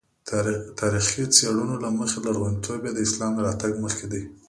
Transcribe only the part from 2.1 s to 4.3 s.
لرغونتوب یې د اسلام له راتګ مخکې دی.